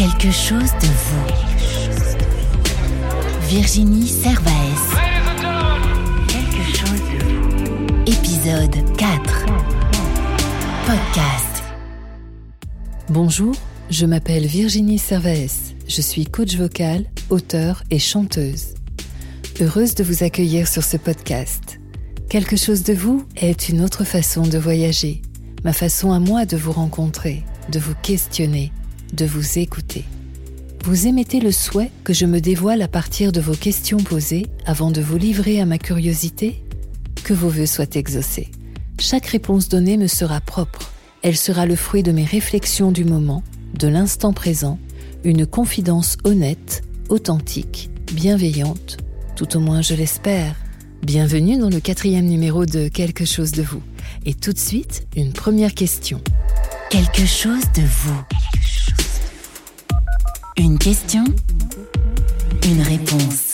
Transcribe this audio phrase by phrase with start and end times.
[0.00, 1.26] Quelque chose de vous.
[3.48, 4.96] Virginie Servaes.
[6.26, 7.36] Quelque chose de vous.
[8.06, 9.46] Épisode 4.
[10.86, 11.62] Podcast.
[13.10, 13.54] Bonjour,
[13.90, 15.74] je m'appelle Virginie Servaes.
[15.86, 18.68] Je suis coach vocal, auteur et chanteuse.
[19.60, 21.78] Heureuse de vous accueillir sur ce podcast.
[22.30, 25.20] Quelque chose de vous est une autre façon de voyager,
[25.62, 28.72] ma façon à moi de vous rencontrer, de vous questionner,
[29.12, 30.04] de vous écouter.
[30.84, 34.90] Vous émettez le souhait que je me dévoile à partir de vos questions posées avant
[34.90, 36.62] de vous livrer à ma curiosité?
[37.22, 38.48] Que vos voeux soient exaucés.
[38.98, 40.92] Chaque réponse donnée me sera propre.
[41.22, 43.42] Elle sera le fruit de mes réflexions du moment,
[43.78, 44.78] de l'instant présent,
[45.22, 48.96] une confidence honnête, authentique, bienveillante,
[49.36, 50.54] tout au moins je l'espère.
[51.02, 53.82] Bienvenue dans le quatrième numéro de Quelque chose de vous.
[54.26, 56.20] Et tout de suite, une première question.
[56.90, 58.20] Quelque chose de vous.
[60.56, 61.24] Une question,
[62.64, 63.52] une réponse.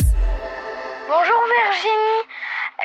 [1.09, 2.23] Bonjour Virginie,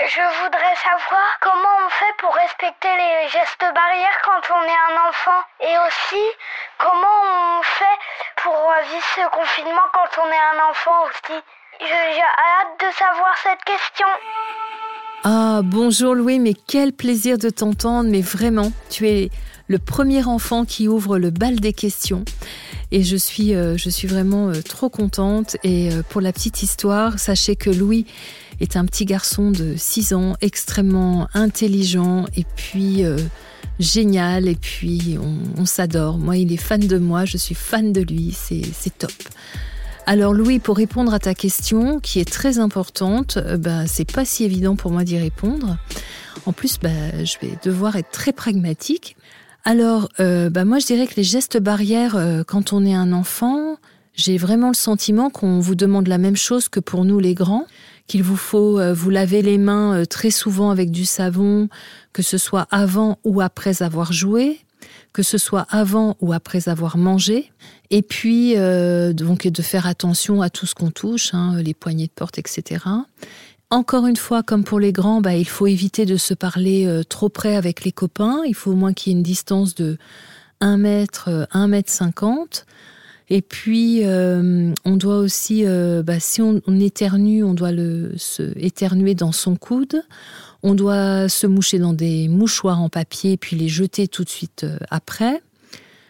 [0.08, 5.10] je voudrais savoir comment on fait pour respecter les gestes barrières quand on est un
[5.10, 6.24] enfant et aussi
[6.78, 8.00] comment on fait
[8.44, 11.42] pour vivre ce confinement quand on est un enfant aussi.
[11.80, 14.08] J'ai hâte de savoir cette question.
[15.24, 19.30] Ah, bonjour Louis, mais quel plaisir de t'entendre, mais vraiment, tu es
[19.68, 22.26] le premier enfant qui ouvre le bal des questions.
[22.92, 25.56] Et je suis, euh, je suis vraiment euh, trop contente.
[25.64, 28.06] Et euh, pour la petite histoire, sachez que Louis
[28.60, 33.04] est un petit garçon de 6 ans, extrêmement intelligent et puis
[33.80, 34.48] génial.
[34.48, 36.20] Et puis on, on s'adore.
[36.20, 38.36] Moi, il est fan de moi, je suis fan de lui.
[38.38, 39.12] C'est top.
[40.06, 44.44] Alors Louis, pour répondre à ta question, qui est très importante, ben, c'est pas si
[44.44, 45.78] évident pour moi d'y répondre.
[46.46, 49.16] En plus, ben, je vais devoir être très pragmatique.
[49.64, 53.14] Alors, euh, bah moi, je dirais que les gestes barrières, euh, quand on est un
[53.14, 53.78] enfant,
[54.14, 57.68] j'ai vraiment le sentiment qu'on vous demande la même chose que pour nous les grands,
[58.08, 61.70] qu'il vous faut euh, vous laver les mains très souvent avec du savon,
[62.12, 64.60] que ce soit avant ou après avoir joué,
[65.14, 67.52] que ce soit avant ou après avoir mangé,
[67.92, 72.12] et puis donc de faire attention à tout ce qu'on touche, hein, les poignées de
[72.12, 72.86] porte, etc.
[73.72, 77.04] Encore une fois, comme pour les grands, bah, il faut éviter de se parler euh,
[77.06, 78.42] trop près avec les copains.
[78.46, 79.98] Il faut au moins qu'il y ait une distance de
[80.60, 82.66] 1 mètre, 1 euh, mètre 50.
[83.30, 87.72] Et puis, euh, on doit aussi, bah, si on, éternue, on doit
[88.18, 90.04] se éternuer dans son coude.
[90.64, 94.66] On doit se moucher dans des mouchoirs en papier, puis les jeter tout de suite
[94.90, 95.42] après.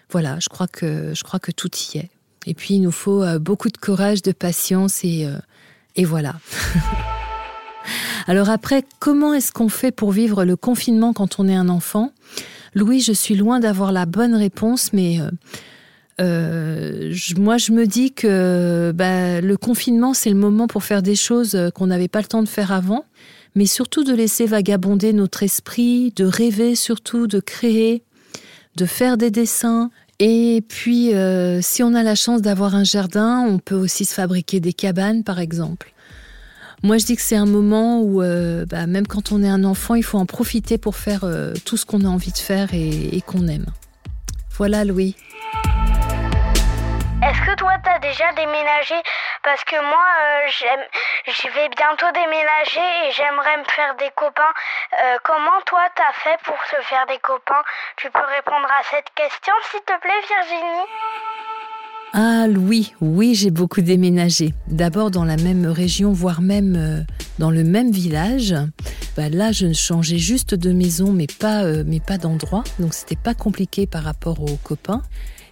[0.10, 2.10] Voilà, je crois que, je crois que tout y est.
[2.48, 5.28] Et puis, il nous faut beaucoup de courage, de patience, et
[6.04, 6.34] voilà.
[8.28, 12.12] Alors après, comment est-ce qu'on fait pour vivre le confinement quand on est un enfant?
[12.74, 15.30] Louis, je suis loin d'avoir la bonne réponse, mais euh,
[16.22, 21.16] euh, moi je me dis que bah, le confinement, c'est le moment pour faire des
[21.16, 23.04] choses euh, qu'on n'avait pas le temps de faire avant,
[23.56, 28.04] mais surtout de laisser vagabonder notre esprit, de rêver surtout, de créer,
[28.78, 29.92] de faire des dessins.
[30.20, 31.14] Et puis,
[31.62, 35.24] si on a la chance d'avoir un jardin, on peut aussi se fabriquer des cabanes,
[35.24, 35.94] par exemple.
[36.84, 39.64] Moi, je dis que c'est un moment où, euh, bah, même quand on est un
[39.64, 42.70] enfant, il faut en profiter pour faire euh, tout ce qu'on a envie de faire
[42.74, 43.68] et, qu'on aime.
[44.58, 45.16] Voilà, Louis.
[47.22, 48.96] Est-ce que toi, t'as déjà déménagé?
[49.44, 50.50] Parce que moi, euh,
[51.28, 54.54] je vais bientôt déménager et j'aimerais me faire des copains.
[55.24, 57.62] comment toi, t'as fait pour se faire des copains?
[57.98, 60.90] Tu peux répondre à cette question, s'il te plaît, Virginie
[62.14, 64.54] ah oui, oui, j'ai beaucoup déménagé.
[64.68, 67.02] D'abord dans la même région, voire même euh,
[67.40, 68.54] dans le même village.
[69.16, 72.66] Bah là, je changeais juste de maison, mais pas, euh, mais pas d'endroit.
[72.80, 75.04] Donc c'était pas compliqué par rapport aux copains.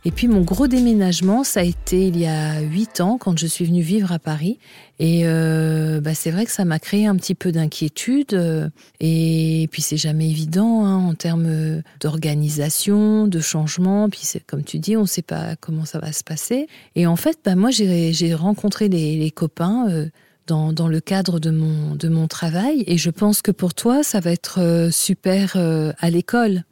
[0.10, 3.46] Et puis mon gros déménagement, ça a été il y a huit ans quand je
[3.46, 4.58] suis venue vivre à Paris.
[4.98, 8.34] Et euh, bah c'est vrai que ça m'a créé un petit peu d'inquiétude.
[8.34, 14.10] Euh, et puis c'est jamais évident hein, en termes d'organisation, de changement.
[14.10, 16.66] Puis comme tu dis, on ne sait pas comment ça va se passer.
[16.96, 19.90] Et en fait, bah moi j'ai rencontré les, copains.
[19.92, 20.08] Euh,
[20.48, 22.84] dans, le cadre de mon travail.
[22.88, 26.64] Et je pense que pour toi, ça va être super à l'école.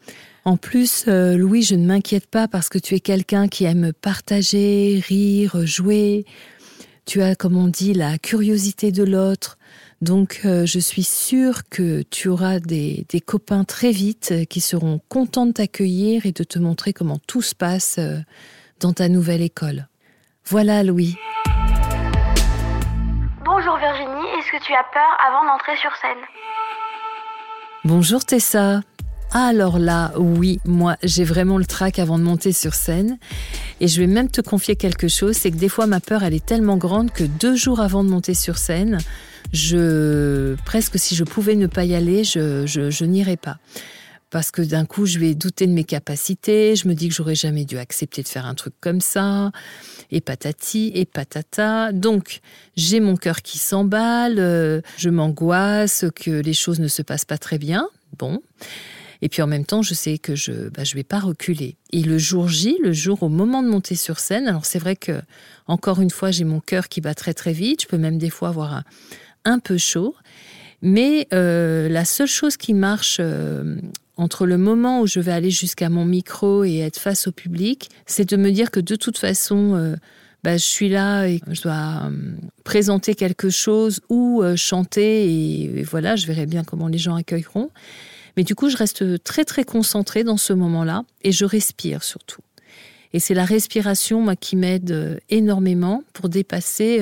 [0.47, 3.91] En plus, euh, Louis, je ne m'inquiète pas parce que tu es quelqu'un qui aime
[3.91, 6.23] partager, rire, jouer.
[7.05, 9.57] Tu as, comme on dit, la curiosité de l'autre.
[9.99, 15.47] Donc, euh, je suis sûre que tu auras des, copains très vite qui seront contents
[15.47, 18.17] de t'accueillir et de te montrer comment tout se passe euh,
[18.79, 19.89] dans ta nouvelle école.
[20.45, 21.17] Voilà, Louis.
[23.43, 26.23] Bonjour Virginie, est-ce que tu as peur avant d'entrer sur scène?
[27.83, 28.79] Bonjour Tessa,
[29.31, 33.17] Alors là, oui, moi, j'ai vraiment le trac avant de monter sur scène.
[33.79, 36.33] Et je vais même te confier quelque chose, c'est que des fois, ma peur, elle
[36.33, 38.99] est tellement grande que deux jours avant de monter sur scène,
[39.53, 43.57] je, presque si je pouvais ne pas y aller, je, je, je n'irais pas
[44.29, 47.35] parce que d'un coup, je vais douter de mes capacités, je me dis que j'aurais
[47.35, 49.51] jamais dû accepter de faire un truc comme ça,
[50.11, 51.91] et patati, et patata.
[51.93, 52.41] Donc,
[52.75, 57.37] j'ai mon cœur qui s'emballe, euh, je m'angoisse que les choses ne se passent pas
[57.37, 57.87] très bien.
[58.17, 58.41] Bon.
[59.21, 61.77] Et puis en même temps, je sais que je ne bah, vais pas reculer.
[61.91, 64.95] Et le jour J, le jour au moment de monter sur scène, alors c'est vrai
[64.95, 65.21] que,
[65.67, 68.29] encore une fois, j'ai mon cœur qui bat très très vite, je peux même des
[68.29, 68.83] fois avoir
[69.45, 70.15] un, peu chaud.
[70.81, 73.77] Mais euh, la seule chose qui marche euh,
[74.17, 77.89] entre le moment où je vais aller jusqu'à mon micro et être face au public,
[78.05, 79.95] c'est de me dire que de toute façon, euh,
[80.43, 82.11] bah, je suis là et je dois
[82.63, 87.71] présenter quelque chose ou chanter et, voilà, je verrai bien comment les gens accueilleront.
[88.37, 92.41] Mais du coup, je reste très très concentrée dans ce moment-là et je respire surtout.
[93.13, 97.01] Et c'est la respiration moi qui m'aide énormément pour dépasser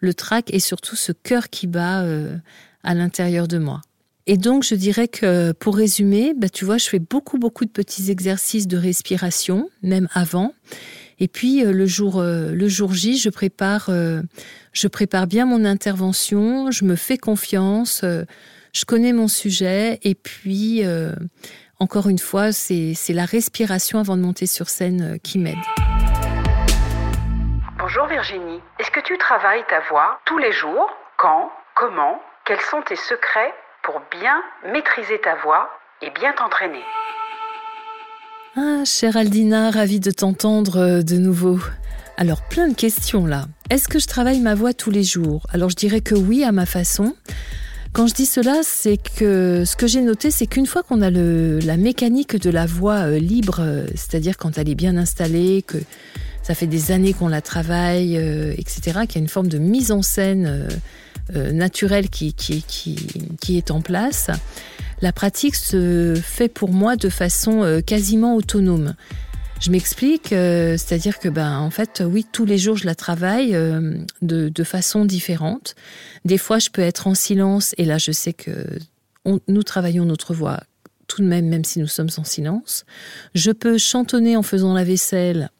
[0.00, 2.04] le trac et surtout ce cœur qui bat
[2.82, 3.82] à l'intérieur de moi.
[4.26, 7.70] Et donc, je dirais que pour résumer, bah, tu vois, je fais beaucoup, beaucoup de
[7.70, 10.54] petits exercices de respiration, même avant.
[11.18, 14.22] Et puis euh, le jour, euh, le jour J, je prépare, euh,
[14.72, 18.04] je prépare bien mon intervention, je me fais confiance,
[18.72, 19.98] je connais mon sujet.
[20.02, 20.82] Et puis,
[21.78, 25.58] encore une fois, c'est la respiration avant de monter sur scène qui m'aide.
[27.78, 28.60] Bonjour Virginie.
[28.78, 30.88] Est-ce que tu travailles ta voix tous les jours?
[31.18, 31.50] Quand?
[31.74, 32.20] Comment?
[32.44, 33.52] Quels sont tes secrets
[33.82, 35.70] pour bien maîtriser ta voix
[36.02, 36.82] et bien t'entraîner?
[38.56, 41.58] Ah, chère Aldina, ravie de t'entendre euh, de nouveau.
[42.16, 43.46] Alors, plein de questions là.
[43.70, 45.46] Est-ce que je travaille ma voix tous les jours?
[45.52, 47.16] Alors, je dirais que oui, à ma façon.
[47.92, 51.10] Quand je dis cela, c'est que ce que j'ai noté, c'est qu'une fois qu'on a
[51.10, 55.62] le, la mécanique de la voix euh, libre, euh, c'est-à-dire quand elle est bien installée,
[55.66, 55.78] que
[56.42, 59.92] ça fait des années qu'on la travaille, etc., qu'il y a une forme de mise
[59.92, 60.68] en scène
[61.36, 62.96] euh, naturel qui, qui, qui,
[63.40, 64.30] qui, est en place,
[65.00, 68.94] la pratique se fait pour moi de façon euh, quasiment autonome.
[69.60, 73.52] Je m'explique, euh, c'est-à-dire que ben en fait oui tous les jours je la travaille
[73.52, 75.74] de, de, façon différente.
[76.24, 78.64] Des fois je peux être en silence et là je sais que
[79.26, 80.60] nous travaillons notre voix
[81.08, 82.84] tout de même même si nous sommes en silence.
[83.34, 85.50] Je peux chantonner en faisant la vaisselle.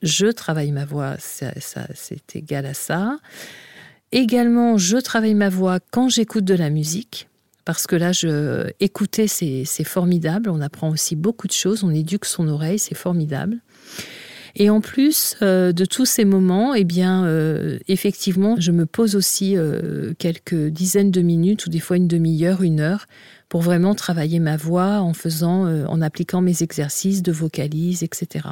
[0.00, 3.18] Je travaille ma voix, ça, ça c'est égal à ça.
[4.12, 7.28] Également, je travaille ma voix quand j'écoute de la musique,
[7.64, 10.50] parce que là, je, écouter, c'est formidable.
[10.50, 13.60] On apprend aussi beaucoup de choses, on éduque son oreille, c'est formidable.
[14.54, 19.16] Et en plus euh, de tous ces moments, eh bien, euh, effectivement, je me pose
[19.16, 23.06] aussi euh, quelques dizaines de minutes ou des fois une demi-heure, une heure,
[23.48, 28.48] pour vraiment travailler ma voix en faisant, en appliquant mes exercices de vocalise, etc.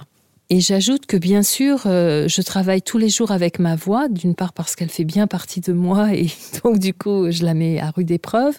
[0.53, 4.35] Et j'ajoute que bien sûr, euh, je travaille tous les jours avec ma voix, d'une
[4.35, 6.27] part parce qu'elle fait bien partie de moi et
[6.65, 8.59] donc du coup je la mets à rude épreuve,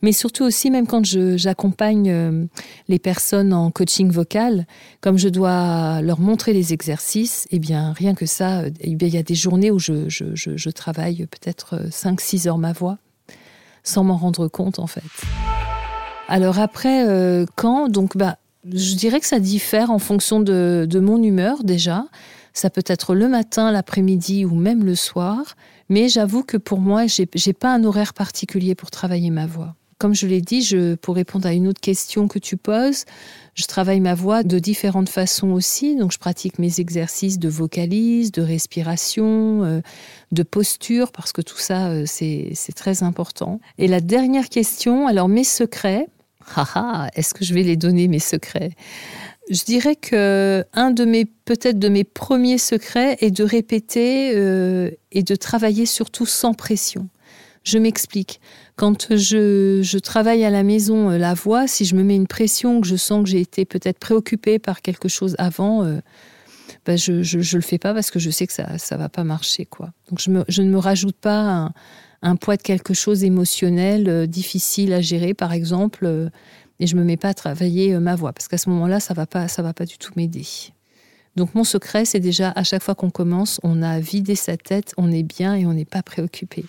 [0.00, 2.44] mais surtout aussi même quand j'accompagne euh,
[2.86, 4.64] les personnes en coaching vocal,
[5.00, 9.18] comme je dois leur montrer les exercices, eh bien rien que ça, eh il y
[9.18, 12.98] a des journées où je, je, travaille peut-être 5-6 heures ma voix,
[13.82, 15.02] sans m'en rendre compte en fait.
[16.28, 17.88] Alors après, euh, quand?
[17.88, 18.38] Donc bah
[18.72, 22.06] je dirais que ça diffère en fonction de, mon humeur déjà.
[22.52, 25.56] Ça peut être le matin, l'après-midi ou même le soir.
[25.88, 29.74] Mais j'avoue que pour moi, j'ai n'ai pas un horaire particulier pour travailler ma voix.
[29.98, 33.04] Comme je l'ai dit, je, pour répondre à une autre question que tu poses,
[33.54, 35.94] je travaille ma voix de différentes façons aussi.
[35.94, 39.80] Donc, je pratique mes exercices de vocalise, de respiration, euh,
[40.32, 43.60] de posture, parce que tout ça, euh, c'est très important.
[43.78, 46.08] Et la dernière question, alors mes secrets,
[46.56, 48.72] Haha, est-ce que je vais les donner mes secrets?
[49.50, 54.90] Je dirais que un de mes peut-être de mes premiers secrets est de répéter euh,
[55.12, 57.08] et de travailler surtout sans pression.
[57.62, 58.40] Je m'explique.
[58.76, 62.80] Quand je, travaille à la maison euh, la voix, si je me mets une pression,
[62.80, 66.00] que je sens que j'ai été peut-être préoccupée par quelque chose avant, euh,
[66.86, 69.24] ben je, ne le fais pas parce que je sais que ça ça va pas
[69.24, 69.92] marcher quoi.
[70.08, 71.70] Donc je, je ne me rajoute pas
[72.24, 76.30] un poids de quelque chose émotionnel euh, difficile à gérer, par exemple, euh,
[76.80, 79.12] et je me mets pas à travailler euh, ma voix, parce qu'à ce moment-là, ça
[79.14, 80.46] va pas, ça va pas du tout m'aider.
[81.36, 84.94] Donc mon secret, c'est déjà à chaque fois qu'on commence, on a vidé sa tête,
[84.96, 86.64] on est bien et on n'est pas préoccupé.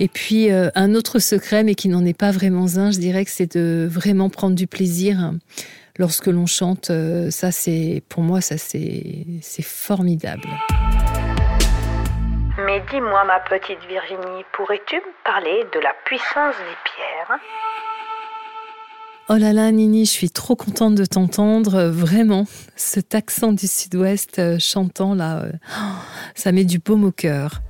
[0.00, 3.32] Et puis un autre secret, mais qui n'en est pas vraiment un, je dirais que
[3.32, 5.32] c'est de vraiment prendre du plaisir
[5.98, 6.92] lorsque l'on chante.
[7.30, 10.48] Ça, c'est pour moi, ça c'est formidable.
[12.66, 17.38] Mais dis-moi, ma petite Virginie, pourrais-tu me parler de la puissance des pierres
[19.28, 21.84] Oh là là, Nini, je suis trop contente de t'entendre.
[21.84, 25.82] Vraiment, cet accent du sud-ouest euh, chantant là, euh, oh,
[26.34, 27.60] ça met du baume au cœur.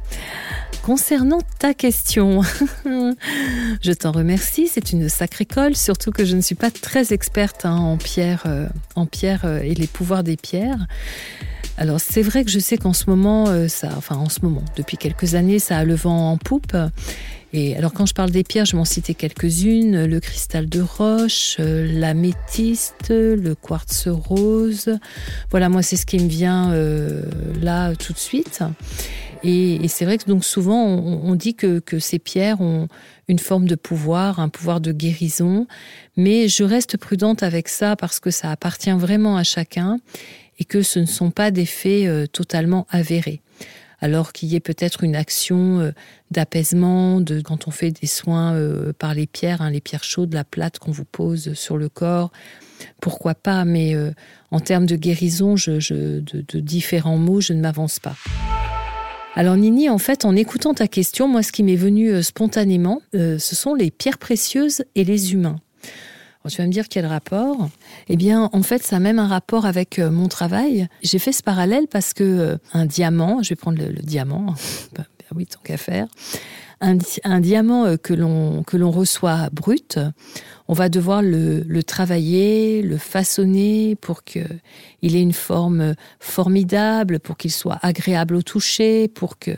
[0.83, 2.41] Concernant ta question,
[2.87, 7.67] je t'en remercie, c'est une sacrée colle, surtout que je ne suis pas très experte
[7.67, 10.87] hein, en pierre, euh, en pierre et les pouvoirs des pierres.
[11.79, 14.65] Alors c'est vrai que je sais qu'en ce moment, euh, ça, enfin en ce moment,
[14.77, 16.77] depuis quelques années, ça a le vent en poupe.
[17.53, 21.57] Et alors quand je parle des pierres, je m'en citais quelques-unes le cristal de roche,
[21.61, 24.99] euh, l'améthyste, le quartz rose.
[25.53, 27.23] Voilà, moi c'est ce qui me vient euh,
[27.63, 28.61] là tout de suite.
[29.45, 32.89] Et, c'est vrai que donc souvent on, dit que ces pierres ont
[33.29, 35.69] une forme de pouvoir, un pouvoir de guérison,
[36.17, 40.01] mais je reste prudente avec ça parce que ça appartient vraiment à chacun
[40.59, 43.41] et que ce ne sont pas des faits euh, totalement avérés.
[44.01, 45.91] Alors qu'il y ait peut-être une action euh,
[46.31, 50.33] d'apaisement, de quand on fait des soins euh, par les pierres, hein, les pierres chaudes,
[50.35, 52.31] la plate qu'on vous pose sur le corps,
[53.01, 54.13] pourquoi pas, mais euh,
[54.53, 58.15] en termes de guérison, je, je- de, différents mots, je ne m'avance pas.
[59.35, 63.39] Alors Nini, en fait, en écoutant ta question, moi, ce qui m'est venu spontanément, ce
[63.39, 65.61] sont les pierres précieuses et les humains.
[66.49, 67.69] Tu vas me dire quel rapport
[68.09, 70.89] Eh bien, en fait, ça a même un rapport avec euh, mon travail.
[71.03, 74.55] J'ai fait ce parallèle parce que euh, un diamant, je vais prendre le, diamant,
[74.97, 76.07] ben oui, tant qu'à faire,
[76.81, 79.99] un diamant euh, que l'on que l'on reçoit brut,
[80.69, 84.41] on va devoir le, le travailler, le façonner pour que
[85.03, 89.53] il ait une forme formidable, pour qu'il soit agréable au toucher, pour que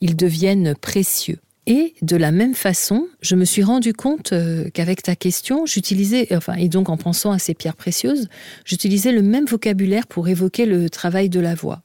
[0.00, 1.38] il devienne précieux.
[1.70, 6.26] Et de la même façon, je me suis rendu compte euh, qu'avec ta question, j'utilisais,
[6.34, 8.28] enfin, et donc en pensant à ces pierres précieuses,
[8.64, 11.82] j'utilisais le même vocabulaire pour évoquer le travail de la voix.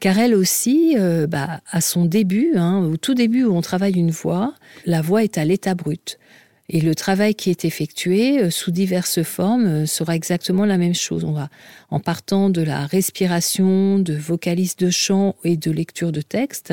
[0.00, 3.92] Car elle aussi, euh, bah, à son début, hein, au tout début où on travaille
[3.92, 4.54] une voix,
[4.86, 6.18] la voix est à l'état brut.
[6.70, 11.24] Et le travail qui est effectué euh, sous diverses formes sera exactement la même chose.
[11.24, 11.50] On va,
[11.90, 16.72] en partant de la respiration, de vocalise de chant et de lecture de texte,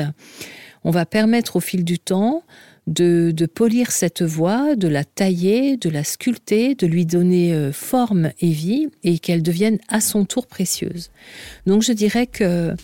[0.84, 2.42] on va permettre au fil du temps
[2.86, 8.30] de, polir cette voix, de la tailler, de la sculpter, de lui donner euh, forme
[8.40, 11.10] et vie et qu'elle devienne à son tour précieuse.
[11.66, 12.74] Donc je dirais que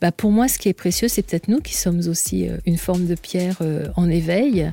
[0.00, 2.78] bah, pour moi, ce qui est précieux, c'est peut-être nous qui sommes aussi euh, une
[2.78, 4.70] forme de pierre euh, en éveil.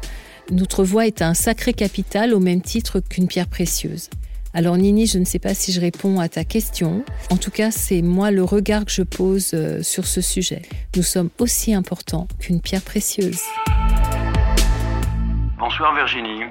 [0.52, 4.10] Notre voix est un sacré capital au même titre qu'une pierre précieuse.
[4.56, 7.04] Alors Nini, je ne sais pas si je réponds à ta question.
[7.32, 10.62] En tout cas, c'est moi le regard que je pose euh, sur ce sujet.
[10.96, 13.42] Nous sommes aussi importants qu'une pierre précieuse.
[15.58, 16.44] Bonsoir Virginie.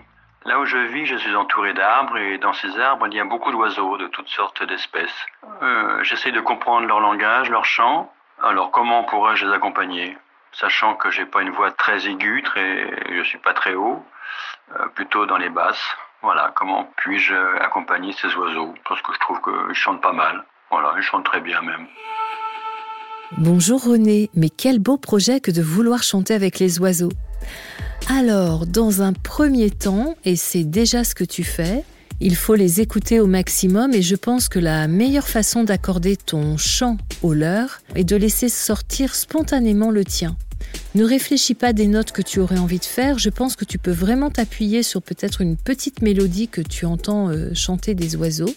[0.47, 3.25] Là où je vis, je suis entouré d'arbres et dans ces arbres, il y a
[3.25, 5.09] beaucoup d'oiseaux de toutes sortes d'espèces.
[5.63, 8.13] Euh, J'essaie de comprendre leur langage, leur chant.
[8.43, 10.19] Alors comment pourrais-je les accompagner?
[10.51, 14.05] Sachant que j'ai pas une voix très aiguë, très, je suis pas très haut,
[14.75, 15.97] euh, plutôt dans les basses.
[16.23, 18.73] Voilà, comment puis-je accompagner ces oiseaux?
[18.89, 20.45] Parce que je trouve qu'ils chantent pas mal.
[20.71, 21.87] Voilà, ils chantent très bien même.
[23.39, 27.13] Bonjour René, mais quel beau projet que de vouloir chanter avec les oiseaux.
[28.09, 31.83] Alors, dans un premier temps, et c'est déjà ce que tu fais,
[32.21, 36.57] il faut les écouter au maximum et je pense que la meilleure façon d'accorder ton
[36.57, 40.37] chant au leur est de laisser sortir spontanément le tien.
[40.95, 43.79] Ne réfléchis pas des notes que tu aurais envie de faire, je pense que tu
[43.79, 48.55] peux vraiment t'appuyer sur peut-être une petite mélodie que tu entends euh, chanter des oiseaux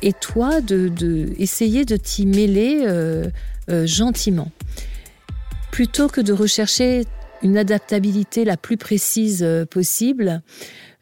[0.00, 3.26] et toi de, de essayer de t'y mêler euh,
[3.68, 4.50] euh, gentiment.
[5.70, 7.04] Plutôt que de rechercher
[7.42, 10.42] une adaptabilité la plus précise possible,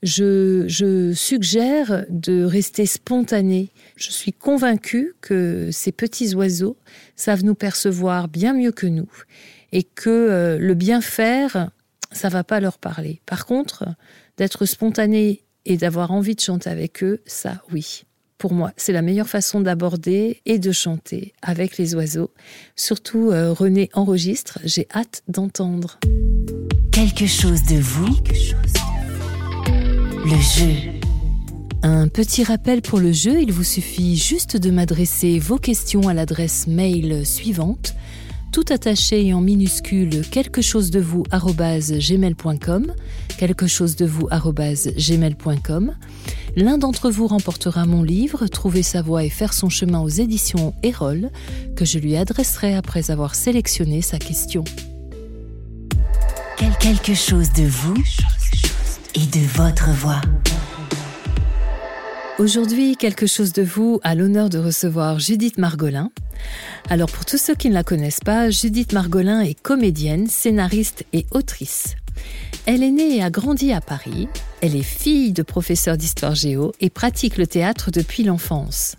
[0.02, 3.70] je, je suggère de rester spontané.
[3.96, 6.76] Je suis convaincue que ces petits oiseaux
[7.16, 9.08] savent nous percevoir bien mieux que nous
[9.72, 11.70] et que euh, le bien faire,
[12.12, 13.20] ça va pas leur parler.
[13.26, 13.84] Par contre,
[14.36, 18.04] d'être spontané et d'avoir envie de chanter avec eux, ça oui.
[18.38, 22.30] Pour moi, c'est la meilleure façon d'aborder et de chanter avec les oiseaux.
[22.76, 25.98] Surtout, euh, René enregistre, j'ai hâte d'entendre.
[26.92, 28.16] Quelque chose de vous.
[30.24, 30.98] Le jeu.
[31.82, 36.14] Un petit rappel pour le jeu, il vous suffit juste de m'adresser vos questions à
[36.14, 37.94] l'adresse mail suivante,
[38.52, 42.86] tout attaché et en minuscule quelque chose de vous gmail.com,
[43.38, 45.94] quelque chose de vous gmail.com.
[46.56, 50.74] L'un d'entre vous remportera mon livre Trouver sa voie et faire son chemin aux éditions
[50.82, 51.30] Erol,
[51.76, 54.64] que je lui adresserai après avoir sélectionné sa question.
[56.56, 57.94] Quel- quelque chose de vous
[59.14, 60.20] et de votre voix.
[62.38, 66.10] Aujourd'hui, quelque chose de vous a l'honneur de recevoir Judith Margolin.
[66.90, 71.26] Alors pour tous ceux qui ne la connaissent pas, Judith Margolin est comédienne, scénariste et
[71.30, 71.96] autrice.
[72.66, 74.28] Elle est née et a grandi à Paris.
[74.60, 78.96] Elle est fille de professeur d'histoire géo et pratique le théâtre depuis l'enfance.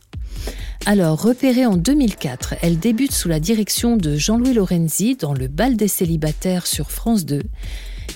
[0.86, 5.76] Alors, repérée en 2004, elle débute sous la direction de Jean-Louis Lorenzi dans Le bal
[5.76, 7.44] des célibataires sur France 2,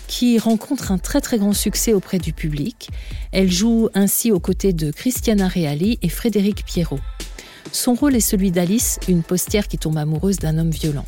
[0.08, 2.90] qui rencontre un très très grand succès auprès du public.
[3.32, 7.00] Elle joue ainsi aux côtés de Christiana Reali et Frédéric Pierrot.
[7.72, 11.06] Son rôle est celui d'Alice, une postière qui tombe amoureuse d'un homme violent.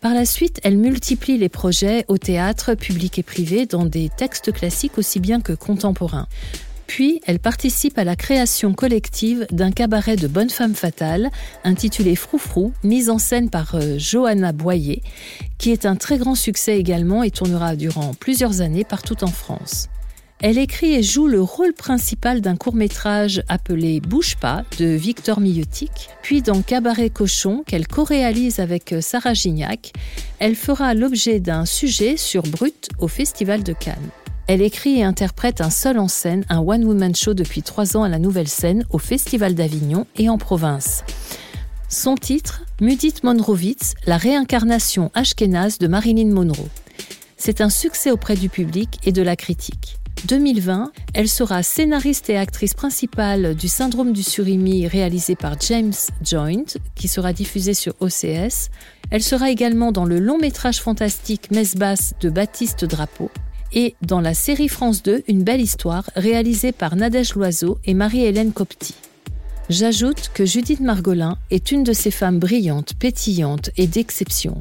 [0.00, 4.52] Par la suite, elle multiplie les projets au théâtre public et privé dans des textes
[4.52, 6.28] classiques aussi bien que contemporains.
[6.86, 11.30] Puis, elle participe à la création collective d'un cabaret de bonne femme fatale
[11.64, 15.02] intitulé Froufrou, mise en scène par euh, Johanna Boyer,
[15.58, 19.88] qui est un très grand succès également et tournera durant plusieurs années partout en France.
[20.42, 26.10] Elle écrit et joue le rôle principal d'un court-métrage appelé Bouge pas de Victor Miliotic,
[26.22, 29.92] puis dans Cabaret Cochon qu'elle co-réalise avec euh, Sarah Gignac,
[30.38, 34.10] elle fera l'objet d'un sujet sur Brut au Festival de Cannes.
[34.46, 38.08] Elle écrit et interprète un seul en scène, un one-woman show depuis trois ans à
[38.10, 41.02] la Nouvelle Scène, au Festival d'Avignon et en province.
[41.88, 46.68] Son titre, Mudit Monrovitz, la réincarnation ashkénaze de Marilyn Monroe.
[47.38, 49.96] C'est un succès auprès du public et de la critique.
[50.24, 55.92] 2020, elle sera scénariste et actrice principale du Syndrome du surimi réalisé par James
[56.24, 58.70] Joint, qui sera diffusé sur OCS.
[59.10, 63.30] Elle sera également dans le long métrage fantastique Basse de Baptiste Drapeau
[63.72, 68.52] et dans la série France 2 Une belle histoire réalisée par Nadège Loiseau et Marie-Hélène
[68.52, 68.94] Copti.
[69.68, 74.58] J'ajoute que Judith Margolin est une de ces femmes brillantes, pétillantes et d'exception,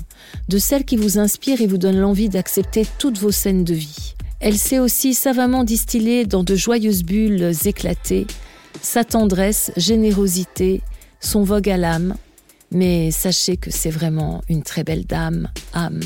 [0.50, 4.16] de celles qui vous inspirent et vous donnent l'envie d'accepter toutes vos scènes de vie.
[4.46, 8.28] Elle sait aussi savamment distiller dans de joyeuses bulles éclatées
[8.80, 10.84] sa tendresse, générosité,
[11.20, 12.14] son vogue à l'âme,
[12.70, 16.02] mais sachez que c'est vraiment une très belle dame, âme.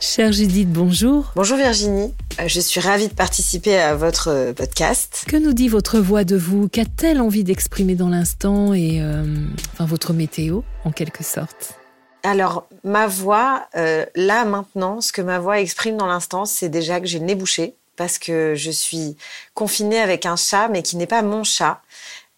[0.00, 1.32] Chère Judith, bonjour.
[1.34, 5.24] Bonjour Virginie, euh, je suis ravie de participer à votre euh, podcast.
[5.26, 6.68] Que nous dit votre voix de vous?
[6.68, 9.24] Qu'a-t-elle envie d'exprimer dans l'instant et euh,
[9.72, 11.78] enfin votre météo en quelque sorte?
[12.26, 17.06] Alors, ma voix, là maintenant, ce que ma voix exprime dans l'instant, c'est déjà que
[17.06, 19.16] j'ai le nez bouché parce que je suis
[19.54, 21.80] confinée avec un chat, mais qui n'est pas mon chat.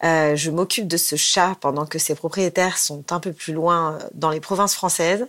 [0.02, 4.30] je m'occupe de ce chat pendant que ses propriétaires sont un peu plus loin dans
[4.30, 5.26] les provinces françaises.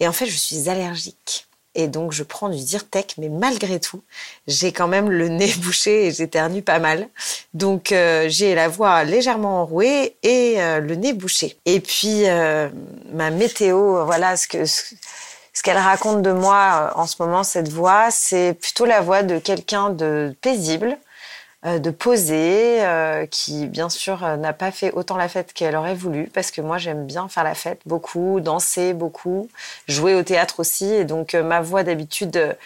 [0.00, 1.47] Et en fait, je suis allergique
[1.78, 4.02] et donc je prends du Zyrtec, mais malgré tout,
[4.48, 7.08] j'ai quand même le nez bouché et j'éternue pas mal.
[7.54, 11.56] Donc euh, j'ai la voix légèrement enrouée et euh, le nez bouché.
[11.66, 12.68] Et puis euh,
[13.12, 18.10] ma météo, voilà ce que ce qu'elle raconte de moi en ce moment, cette voix,
[18.10, 20.98] c'est plutôt la voix de quelqu'un de paisible,
[21.64, 25.94] de poser, euh, qui bien sûr euh, n'a pas fait autant la fête qu'elle aurait
[25.94, 29.48] voulu, parce que moi j'aime bien faire la fête beaucoup, danser beaucoup,
[29.88, 32.56] jouer au théâtre aussi, et donc ma voix d'habitude,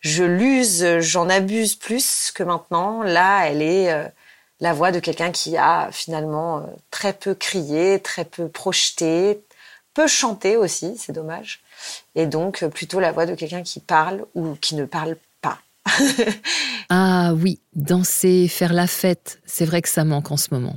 [0.00, 3.02] je l'use, j'en abuse plus que maintenant.
[3.04, 4.12] Là, elle est
[4.60, 9.44] la voix de quelqu'un qui a finalement très peu crié, très peu projeté,
[9.94, 11.62] peu chanté aussi, c'est dommage.
[12.16, 15.31] Et donc plutôt la voix de quelqu'un qui parle ou qui ne parle pas.
[16.94, 20.76] Ah oui, danser, faire la fête, c'est vrai que ça manque en ce moment.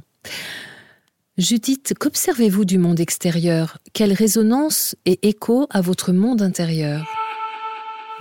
[1.37, 3.79] Judith, qu'observez-vous du monde extérieur?
[3.91, 7.03] Quelle résonance et écho à votre monde intérieur?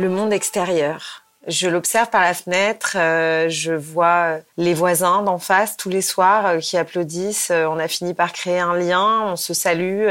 [0.00, 1.24] Le monde extérieur.
[1.46, 6.46] Je l'observe par la fenêtre, euh, je vois les voisins d'en face tous les soirs
[6.46, 7.50] euh, qui applaudissent.
[7.52, 10.08] Euh, on a fini par créer un lien, on se salue,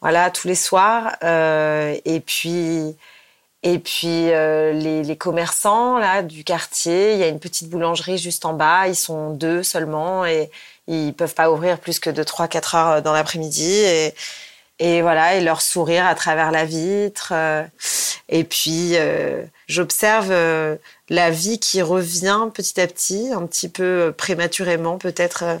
[0.00, 1.16] voilà, tous les soirs.
[1.22, 2.94] et puis,
[3.64, 8.16] et puis euh, les, les, commerçants là du quartier, il y a une petite boulangerie
[8.16, 10.50] juste en bas, ils sont deux seulement et
[10.86, 14.14] ils peuvent pas ouvrir plus que de 3-4 heures euh, dans l'après-midi et,
[14.78, 17.32] et voilà et leur sourire à travers la vitre.
[17.32, 17.64] Euh.
[18.28, 18.94] Et puis
[19.68, 20.30] j'observe
[21.08, 25.60] la vie qui revient petit à petit, un petit peu prématurément peut-être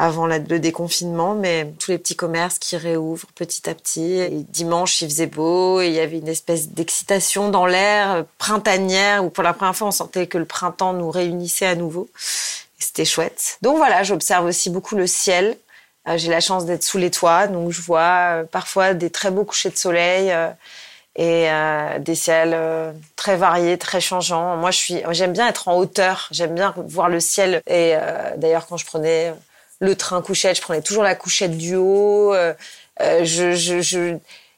[0.00, 4.46] avant le déconfinement, mais tous les petits commerces qui réouvrent petit à petit.
[4.48, 9.22] dimanche, il faisait beau et il y avait une espèce d'excitation dans l'air euh, printanière
[9.22, 12.08] où pour la première fois, on sentait que le printemps nous réunissait à nouveau.
[12.78, 13.58] C'était chouette.
[13.60, 15.58] Donc voilà, j'observe aussi beaucoup le ciel.
[16.08, 19.30] Euh, j'ai la chance d'être sous les toits, donc je vois euh, parfois des très
[19.30, 20.34] beaux couchers de soleil
[21.16, 21.48] et
[21.98, 22.56] des ciels
[23.16, 24.56] très variés, très changeants.
[24.56, 26.28] Moi, je suis, j'aime bien être en hauteur.
[26.30, 27.60] J'aime bien voir le ciel.
[27.66, 27.94] Et
[28.38, 29.34] d'ailleurs, quand je prenais
[29.80, 32.34] le train couchette, je prenais toujours la couchette du haut.
[32.34, 32.54] Euh,
[33.00, 33.24] euh,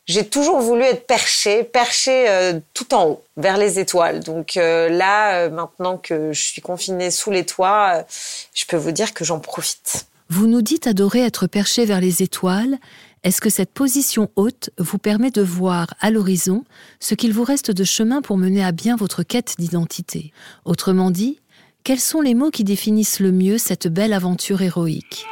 [0.09, 4.21] j'ai toujours voulu être perché, perché euh, tout en haut, vers les étoiles.
[4.21, 8.05] Donc là, maintenant que je suis confinée sous les toits,
[8.53, 10.07] je peux vous dire que j'en profite.
[10.29, 12.79] Vous nous dites adorer être perché vers les étoiles.
[13.23, 16.65] Est-ce que cette position haute vous permet de voir à l'horizon
[16.99, 20.33] ce qu'il vous reste de chemin pour mener à bien votre quête d'identité?
[20.65, 21.39] Autrement dit,
[21.85, 25.27] quels sont les mots qui définissent le mieux cette belle aventure héroïque?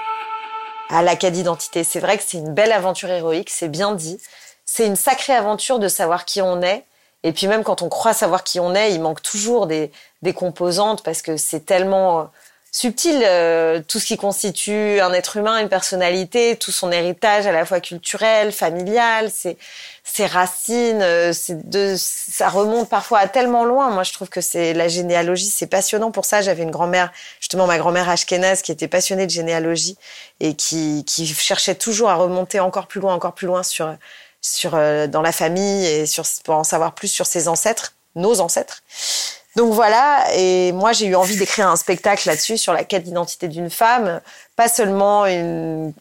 [0.89, 4.19] À la quête d'identité, c'est vrai que c'est une belle aventure héroïque, c'est bien dit.
[4.65, 6.85] C'est une sacrée aventure de savoir qui on est.
[7.23, 10.33] Et puis même quand on croit savoir qui on est, il manque toujours des, des
[10.33, 12.31] composantes parce que c'est tellement
[12.73, 17.53] subtil euh, tout ce qui constitue un être humain, une personnalité, tout son héritage à
[17.53, 19.57] la fois culturel, familial, ses,
[20.27, 21.33] racines, euh,
[21.97, 23.91] ça remonte parfois à tellement loin.
[23.91, 26.11] Moi, je trouve que c'est la généalogie, c'est passionnant.
[26.11, 29.97] Pour ça, j'avais une grand-mère, justement ma grand-mère Ashkenaz, qui était passionnée de généalogie
[30.41, 33.95] et qui, qui cherchait toujours à remonter encore plus loin, encore plus loin sur
[34.43, 38.41] sur euh, dans la famille et sur pour en savoir plus sur ses ancêtres, nos
[38.41, 38.83] ancêtres.
[39.57, 43.49] Donc voilà, et moi j'ai eu envie d'écrire un spectacle là-dessus sur la quête d'identité
[43.49, 44.21] d'une femme,
[44.55, 45.93] pas seulement une,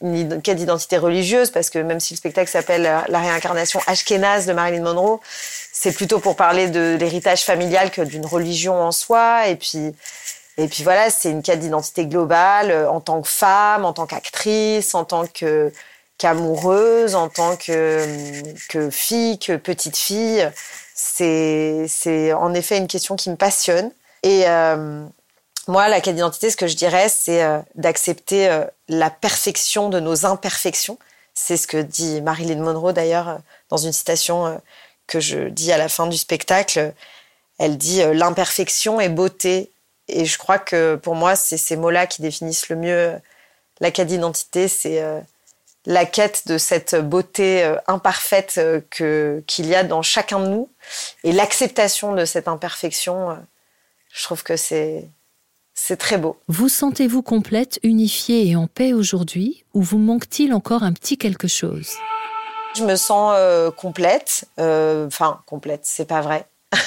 [0.43, 4.83] quête d'identité religieuse, parce que même si le spectacle s'appelle La réincarnation ashkénaze de Marilyn
[4.83, 5.19] Monroe,
[5.73, 9.47] c'est plutôt pour parler de l'héritage familial que d'une religion en soi.
[9.47, 9.95] Et puis,
[10.57, 14.05] et puis voilà, c'est une quête d'identité globale euh, en tant que femme, en tant
[14.05, 15.71] qu'actrice, en tant que
[16.17, 20.51] qu'amoureuse, en tant que, que fille, que petite fille
[21.01, 23.91] c'est en effet une question qui me passionne.
[24.23, 25.05] Et euh,
[25.67, 29.99] moi, la quête d'identité, ce que je dirais, c'est euh, d'accepter euh, la perfection de
[29.99, 30.97] nos imperfections.
[31.33, 34.59] C'est ce que dit Marilyn Monroe d'ailleurs dans une citation
[35.07, 36.93] que je dis à la fin du spectacle.
[37.59, 39.71] Elle dit l'imperfection est beauté.
[40.09, 43.13] Et je crois que pour moi, c'est ces mots-là qui définissent le mieux
[43.79, 44.67] la quête d'identité.
[44.67, 45.01] C'est
[45.85, 50.47] la quête de cette beauté euh, imparfaite euh, que qu'il y a dans chacun de
[50.47, 50.69] nous
[51.23, 53.31] et l'acceptation de cette imperfection.
[53.31, 53.35] Euh,
[54.11, 55.09] je trouve que c'est
[55.73, 56.37] c'est très beau.
[56.47, 61.47] Vous sentez-vous complète, unifiée et en paix aujourd'hui ou vous manque-t-il encore un petit quelque
[61.47, 61.91] chose?
[62.75, 63.35] Je me sens
[63.77, 66.45] complète, enfin complète, c'est pas vrai.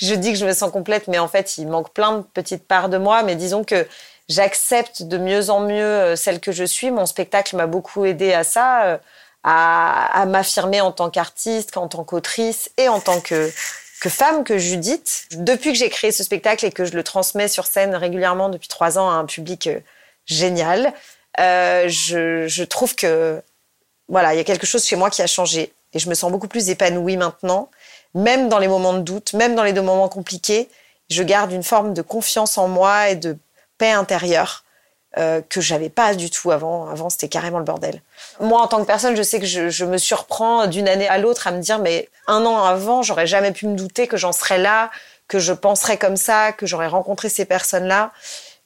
[0.00, 2.66] je dis que je me sens complète, mais en fait, il manque plein de petites
[2.66, 3.22] parts de moi.
[3.22, 3.86] Mais disons que
[4.28, 6.90] j'accepte de mieux en mieux euh, celle que je suis.
[6.90, 8.98] Mon spectacle m'a beaucoup aidé à ça, euh,
[9.42, 13.52] à, m'affirmer en tant qu'artiste, en tant qu'autrice et en tant que,
[14.00, 15.26] que femme, que Judith.
[15.32, 18.68] Depuis que j'ai créé ce spectacle et que je le transmets sur scène régulièrement depuis
[18.68, 19.80] trois ans à un public euh,
[20.26, 20.92] génial,
[21.36, 23.42] je, je trouve que
[24.08, 26.30] voilà, il y a quelque chose chez moi qui a changé et je me sens
[26.30, 27.70] beaucoup plus épanouie maintenant,
[28.14, 30.68] même dans les moments de doute, même dans les moments compliqués.
[31.10, 33.36] Je garde une forme de confiance en moi et de
[33.84, 34.64] paix intérieure
[35.18, 36.88] euh, que j'avais pas du tout avant.
[36.88, 38.00] Avant, c'était carrément le bordel.
[38.40, 41.46] Moi, en tant que personne, je sais que je, me surprends d'une année à l'autre
[41.46, 44.58] à me dire, mais un an avant, j'aurais jamais pu me douter que j'en serais
[44.58, 44.90] là,
[45.28, 48.10] que je penserais comme ça, que j'aurais rencontré ces personnes-là,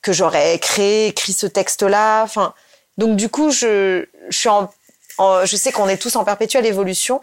[0.03, 2.23] que j'aurais créé, écrit ce texte-là.
[2.23, 2.55] Enfin,
[2.97, 4.71] donc du coup, je, je suis en,
[5.45, 7.21] je sais qu'on est tous en perpétuelle évolution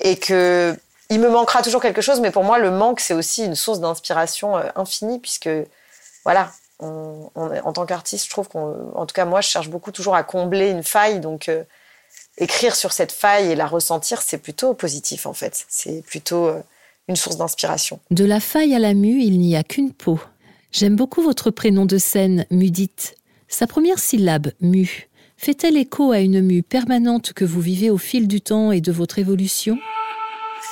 [0.00, 0.76] et que
[1.10, 3.80] il me manquera toujours quelque chose, mais pour moi, le manque, c'est aussi une source
[3.80, 5.50] d'inspiration euh, infinie puisque,
[6.24, 10.22] voilà, en tant qu'artiste, je trouve qu'en tout cas, moi, je cherche beaucoup toujours à
[10.22, 11.20] combler une faille.
[11.20, 11.64] Donc, euh,
[12.38, 15.64] écrire sur cette faille et la ressentir, c'est plutôt positif, en fait.
[15.68, 16.60] C'est plutôt euh,
[17.08, 18.00] une source d'inspiration.
[18.10, 20.20] De la faille à la mue, il n'y a qu'une peau.
[20.72, 23.14] J'aime beaucoup votre prénom de scène, Mudite.
[23.48, 28.26] Sa première syllabe, mu, fait-elle écho à une mue permanente que vous vivez au fil
[28.26, 29.78] du temps et de votre évolution?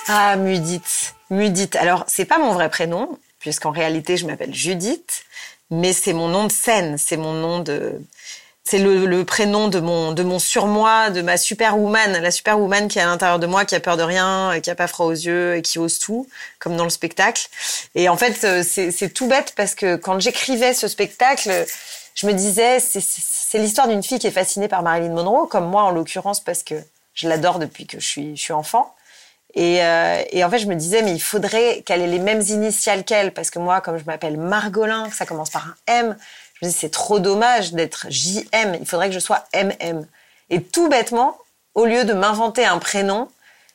[0.09, 1.15] Ah, Mudite.
[1.31, 1.77] Mudite.
[1.77, 5.25] Alors, c'est pas mon vrai prénom, puisqu'en réalité, je m'appelle Judith
[5.73, 7.99] mais c'est mon nom de scène, c'est mon nom de,
[8.63, 13.03] c'est le, prénom de mon de mon surmoi, de ma superwoman, la superwoman qui est
[13.03, 15.57] à l'intérieur de moi, qui a peur de rien, qui a pas froid aux yeux
[15.57, 17.49] et qui ose tout, comme dans le spectacle.
[17.95, 21.67] Et en fait, euh, c'est tout bête parce que quand j'écrivais ce spectacle,
[22.15, 25.85] je me disais c'est l'histoire d'une fille qui est fascinée par Marilyn Monroe, comme moi
[25.85, 26.75] en l'occurrence parce que
[27.15, 28.95] je l'adore depuis que je suis je suis enfant.
[29.55, 32.41] Et, euh, et, en fait, je me disais, mais il faudrait qu'elle ait les mêmes
[32.41, 36.17] initiales qu'elle, parce que moi, comme je m'appelle Margolin, ça commence par un M,
[36.55, 40.07] je me dis, c'est trop dommage d'être JM, il faudrait que je sois MM.
[40.49, 41.37] Et tout bêtement,
[41.75, 43.29] au lieu de m'inventer un prénom,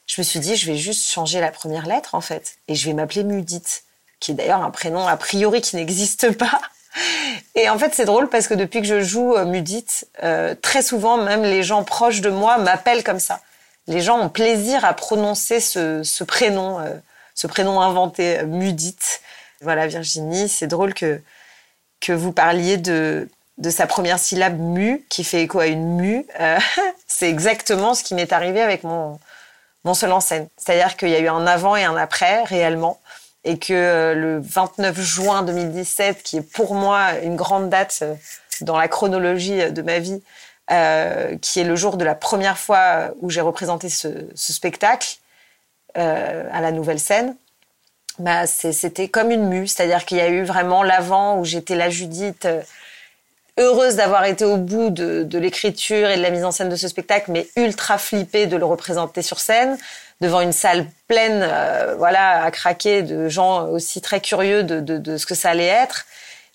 [0.08, 2.86] je me suis dit, je vais juste changer la première lettre, en fait, et je
[2.88, 3.84] vais m'appeler Mudite,
[4.20, 6.60] qui est d'ailleurs un prénom a priori qui n'existe pas.
[7.54, 10.82] Et en fait, c'est drôle parce que depuis que je joue euh, Mudite, euh, très
[10.82, 13.42] souvent, même les gens proches de moi m'appellent comme ça
[13.88, 16.94] les gens ont plaisir à prononcer ce, prénom, euh,
[17.36, 19.22] ce prénom inventé, euh, Mudite.
[19.62, 21.22] Voilà, Virginie, c'est drôle que,
[22.02, 26.26] que vous parliez de, de sa première syllabe mu, qui fait écho à une mu.
[26.40, 26.60] Euh,
[27.08, 29.20] c'est exactement ce qui m'est arrivé avec mon,
[29.84, 30.48] mon seul en scène.
[30.58, 33.00] C'est-à-dire qu'il y a eu un avant et un après, réellement.
[33.46, 38.04] Et que le 29 juin 2017, qui est pour moi une grande date
[38.60, 40.22] dans la chronologie de ma vie,
[40.70, 45.16] euh, qui est le jour de la première fois où j'ai représenté ce, spectacle
[45.98, 47.38] euh, à la nouvelle scène,
[48.20, 49.68] bah, c'était comme une mue.
[49.68, 52.62] C'est-à-dire qu'il y a eu vraiment l'avant où j'étais la Judith, euh,
[53.58, 56.90] heureuse d'avoir été au bout de, l'écriture et de la mise en scène de ce
[56.90, 59.78] spectacle, mais ultra flippée de le représenter sur scène
[60.20, 61.50] devant une salle pleine,
[61.98, 66.06] voilà, à craquer de gens aussi très curieux de, ce que ça allait être.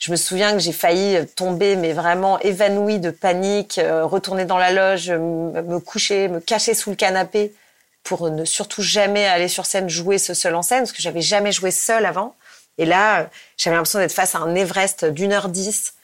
[0.02, 4.58] Je me souviens que j'ai failli tomber, mais vraiment évanouie de panique, euh, retourner dans
[4.58, 7.54] la loge, me coucher, me cacher sous le canapé
[8.02, 11.20] pour ne surtout jamais aller sur scène jouer ce seul en scène, parce que j'avais
[11.20, 12.34] jamais joué seul avant.
[12.78, 15.94] Et là, j'avais l'impression d'être face à un Everest d'une heure dix.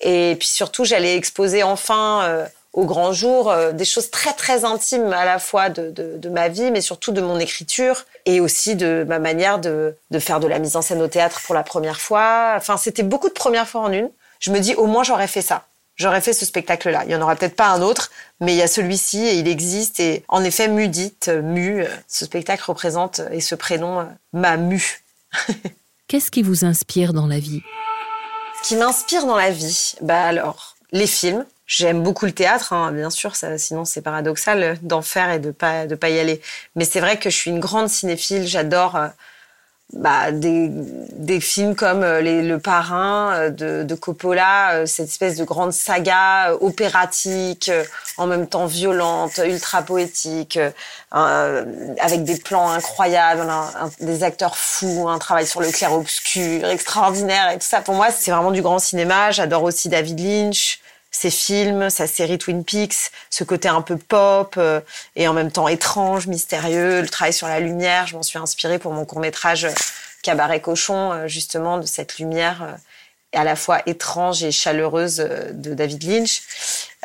[0.00, 2.46] Et puis surtout, j'allais exposer enfin euh,
[2.78, 6.28] au grand jour euh, des choses très très intimes à la fois de, de, de,
[6.28, 10.38] ma vie, mais surtout de mon écriture et aussi de ma manière de, de faire
[10.38, 12.52] de la mise en scène au théâtre pour la première fois.
[12.56, 14.08] Enfin, c'était beaucoup de premières fois en une.
[14.38, 15.64] Je me dis, au moins j'aurais fait ça.
[15.96, 17.02] J'aurais fait ce spectacle-là.
[17.06, 19.48] Il y en aura peut-être pas un autre, mais il y a celui-ci et il
[19.48, 19.98] existe.
[19.98, 25.02] Et en effet, Mudite, Mu, ce spectacle représente et ce prénom m'a mu.
[26.06, 27.60] Qu'est-ce qui vous inspire dans la vie?
[28.62, 32.92] Ce qui m'inspire dans la vie, bah alors les films, J'aime beaucoup le théâtre, hein,
[32.92, 36.40] bien sûr, ça, sinon c'est paradoxal d'en faire et de pas de pas y aller.
[36.76, 38.46] Mais c'est vrai que je suis une grande cinéphile.
[38.46, 39.08] J'adore euh,
[39.92, 45.36] bah, des, des films comme euh, les, Le Parrain euh, de, de Coppola, cette espèce
[45.36, 47.70] de grande saga opératique,
[48.16, 50.58] en même temps violente, ultra poétique,
[51.10, 53.46] avec des plans incroyables,
[54.00, 57.82] des acteurs fous, un travail sur le clair-obscur extraordinaire et tout ça.
[57.82, 59.32] Pour moi, c'est vraiment du grand cinéma.
[59.32, 64.54] J'adore aussi David Lynch ses films, sa série Twin Peaks, ce côté un peu pop
[64.56, 64.80] euh,
[65.16, 68.06] et en même temps étrange, mystérieux, le travail sur la lumière.
[68.06, 69.72] Je m'en suis inspirée pour mon court métrage euh,
[70.22, 72.76] Cabaret Cochon, euh, justement, de cette lumière
[73.34, 76.42] à la fois étrange et chaleureuse de David Lynch.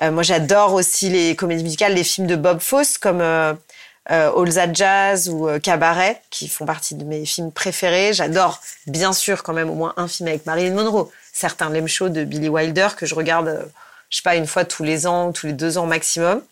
[0.02, 5.50] moi, j'adore aussi les comédies musicales, les films de Bob Fosse, comme All Jazz ou
[5.60, 8.14] Cabaret, qui font partie de mes films préférés.
[8.14, 11.12] J'adore, bien sûr, quand même au moins un film avec Marilyn Monroe.
[11.34, 13.70] Certains Lem Show de Billy Wilder que je regarde
[14.14, 16.44] je sais pas, une fois tous les ans, tous les deux ans maximum.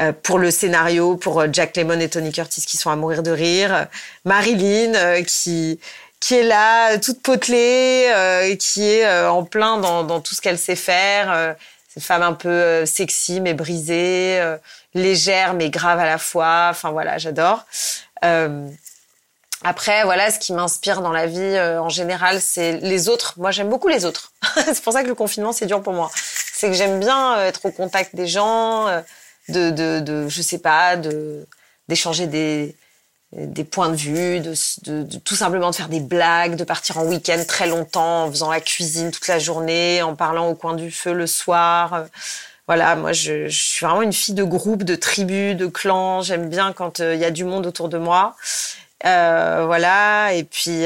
[0.00, 3.22] Euh, pour le scénario, pour euh, Jack Lemmon et Tony Curtis qui sont à mourir
[3.22, 3.86] de rire,
[4.24, 5.78] Marilyn euh, qui
[6.20, 11.56] qui est là, toute potelée, qui est en plein dans tout ce qu'elle sait faire.
[11.88, 14.38] cette femme un peu sexy mais brisée,
[14.92, 16.68] légère mais grave à la fois.
[16.70, 17.64] Enfin voilà, j'adore.
[19.64, 23.32] Après, voilà, ce qui m'inspire dans la vie en général, c'est les autres.
[23.38, 24.32] Moi, j'aime beaucoup les autres.
[24.66, 26.10] c'est pour ça que le confinement, c'est dur pour moi
[26.60, 29.00] c'est que j'aime bien euh, être au contact des gens, euh,
[29.48, 31.46] de, de, de je sais pas, de
[31.88, 32.76] d'échanger des
[33.32, 37.42] des points de vue, de, tout simplement de faire des blagues, de partir en week-end
[37.46, 41.12] très longtemps, en faisant la cuisine toute la journée, en parlant au coin du feu
[41.12, 42.06] le soir.
[42.66, 46.22] Voilà, moi je, suis vraiment une fille de groupe, de tribu, de clan.
[46.22, 48.36] J'aime bien quand euh, il y a du monde autour de moi.
[49.06, 50.84] Euh, voilà, et puis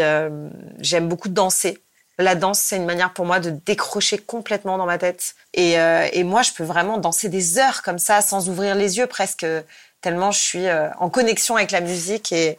[0.81, 1.84] j'aime beaucoup danser.
[2.19, 5.35] La danse, c'est une manière pour moi de décrocher complètement dans ma tête.
[5.53, 8.99] Et, euh, et, moi, je peux vraiment danser des heures comme ça, sans ouvrir les
[8.99, 9.45] yeux presque,
[10.05, 12.31] tellement je suis euh, en connexion avec la musique.
[12.31, 12.59] Et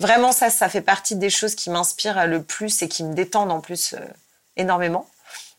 [0.00, 3.52] vraiment, ça, ça fait partie des choses qui m'inspirent le plus et qui me détendent
[3.52, 4.00] en plus euh,
[4.56, 5.08] énormément.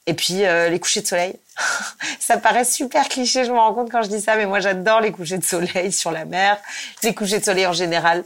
[0.07, 1.35] Et puis euh, les couchers de soleil.
[2.19, 5.01] ça paraît super cliché, je me rends compte quand je dis ça, mais moi j'adore
[5.01, 6.57] les couchers de soleil sur la mer,
[7.03, 8.23] les couchers de soleil en général.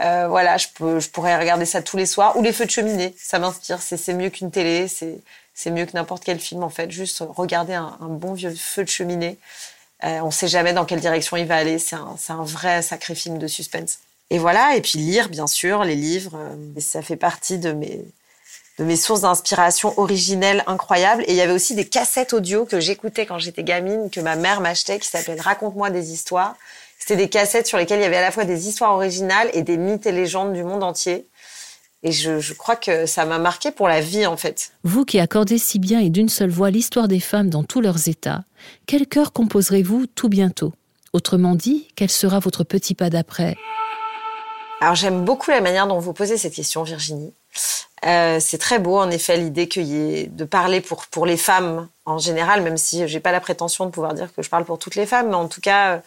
[0.00, 2.36] Euh, voilà, je, peux, je pourrais regarder ça tous les soirs.
[2.36, 3.80] Ou les feux de cheminée, ça m'inspire.
[3.80, 6.90] C'est mieux qu'une télé, c'est mieux que n'importe quel film en fait.
[6.90, 9.38] Juste regarder un, bon vieux feu de cheminée.
[10.02, 11.78] Euh, on sait jamais dans quelle direction il va aller.
[11.78, 13.98] C'est un, un vrai sacré film de suspense.
[14.30, 16.36] Et voilà, et puis lire bien sûr les livres.
[16.36, 18.04] Euh, ça fait partie de mes
[18.78, 21.22] de mes sources d'inspiration originelles incroyables.
[21.26, 24.36] Et il y avait aussi des cassettes audio que j'écoutais quand j'étais gamine, que ma
[24.36, 26.56] mère m'achetait, qui s'appelaient Raconte-moi des histoires.
[26.98, 29.62] C'était des cassettes sur lesquelles il y avait à la fois des histoires originales et
[29.62, 31.26] des mythes et légendes du monde entier.
[32.02, 34.72] Et je, je crois que ça m'a marqué pour la vie, en fait.
[34.84, 38.08] Vous qui accordez si bien et d'une seule voix l'histoire des femmes dans tous leurs
[38.08, 38.44] états,
[38.86, 40.72] quel cœur composerez-vous tout bientôt?
[41.14, 43.56] Autrement dit, quel sera votre petit pas d'après?
[44.80, 47.32] Alors j'aime beaucoup la manière dont vous posez cette question, Virginie.
[48.06, 52.62] Euh, c'est très beau, en effet, l'idée de parler pour, pour les femmes en général,
[52.62, 55.06] même si j'ai pas la prétention de pouvoir dire que je parle pour toutes les
[55.06, 55.98] femmes, mais en tout cas, euh,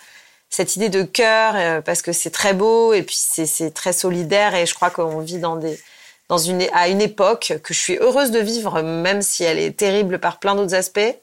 [0.50, 4.54] cette idée de cœur, euh, parce que c'est très beau et puis c'est très solidaire
[4.54, 5.80] et je crois qu'on vit dans des,
[6.30, 9.76] dans une, à une époque que je suis heureuse de vivre, même si elle est
[9.76, 11.16] terrible par plein d'autres aspects,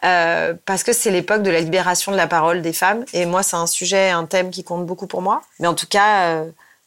[0.00, 3.04] parce que c'est l'époque de la libération de la parole des femmes.
[3.12, 5.42] Et moi, c'est un sujet, un thème qui compte beaucoup pour moi.
[5.60, 6.44] Mais en tout cas,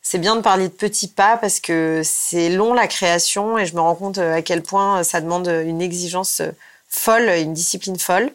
[0.08, 3.74] c'est bien de parler de petits pas parce que c'est long la création et je
[3.74, 6.44] me rends compte à quel point ça demande une exigence
[6.88, 8.32] folle, une discipline folle,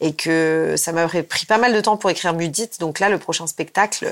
[0.00, 2.80] et que ça m'aurait pris pas mal de temps pour écrire Mudite.
[2.80, 4.10] Donc là, le prochain spectacle,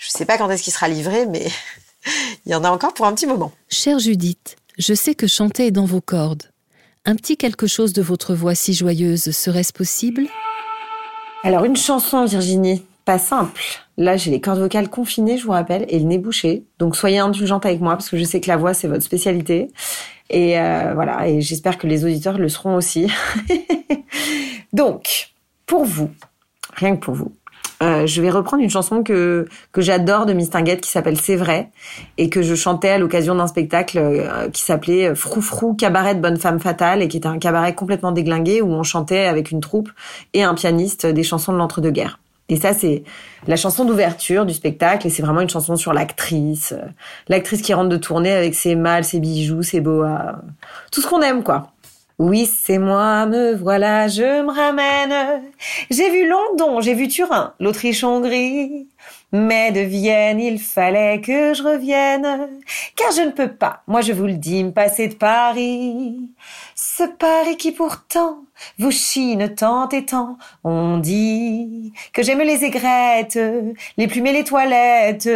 [0.00, 1.48] je sais pas quand est-ce qu'il sera livré, mais
[2.44, 3.52] il y en a encore pour un petit moment.
[3.68, 6.50] Chère Judith, je sais que chanter est dans vos cordes.
[7.04, 10.26] Un petit quelque chose de votre voix si joyeuse, serait-ce possible?
[11.44, 13.62] Alors une chanson, Virginie, pas simple.
[13.98, 16.64] Là, j'ai les cordes vocales confinées, je vous rappelle, et le nez bouché.
[16.78, 19.68] Donc soyez indulgente avec moi parce que je sais que la voix c'est votre spécialité.
[20.30, 23.12] Et euh, voilà, et j'espère que les auditeurs le seront aussi.
[24.72, 25.28] Donc,
[25.66, 26.10] pour vous,
[26.74, 27.32] rien que pour vous,
[27.82, 31.70] euh, je vais reprendre une chanson que que j'adore de Mistinguette qui s'appelle C'est vrai
[32.16, 36.38] et que je chantais à l'occasion d'un spectacle euh, qui s'appelait Froufrou cabaret de bonne
[36.38, 39.90] femme fatale et qui était un cabaret complètement déglingué où on chantait avec une troupe
[40.32, 42.21] et un pianiste des chansons de l'entre-deux-guerres.
[42.52, 43.02] Et ça, c'est
[43.46, 46.84] la chanson d'ouverture du spectacle, et c'est vraiment une chanson sur l'actrice, euh,
[47.28, 50.42] l'actrice qui rentre de tournée avec ses mâles, ses bijoux, ses boas,
[50.90, 51.72] tout ce qu'on aime, quoi.
[52.18, 55.44] Oui, c'est moi, me voilà, je me ramène.
[55.90, 58.86] J'ai vu London, j'ai vu Turin, l'Autriche-Hongrie.
[59.32, 62.60] Mais de Vienne, il fallait que je revienne.
[62.96, 66.30] Car je ne peux pas, moi je vous le dis, me passer de Paris.
[66.74, 68.44] Ce Paris qui pourtant
[68.78, 70.38] vous chine tant et tant.
[70.64, 73.38] On dit que j'aime les aigrettes,
[73.96, 75.28] les plumes et les toilettes.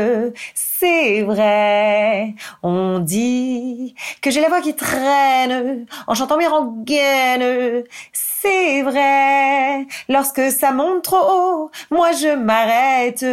[0.55, 2.35] C'est vrai.
[2.63, 7.85] On dit que j'ai la voix qui traîne en chantant mes rengaines.
[8.13, 9.87] C'est vrai.
[10.09, 13.25] Lorsque ça monte trop haut, moi je m'arrête.